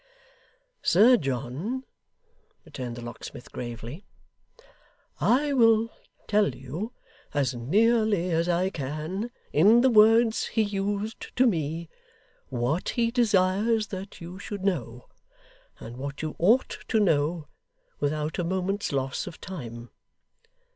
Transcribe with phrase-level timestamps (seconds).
[0.81, 1.83] 'Sir John,'
[2.65, 4.03] returned the locksmith, gravely,
[5.19, 5.91] 'I will
[6.27, 6.91] tell you,
[7.35, 11.87] as nearly as I can, in the words he used to me,
[12.49, 15.07] what he desires that you should know,
[15.79, 17.47] and what you ought to know
[17.99, 19.91] without a moment's loss of time.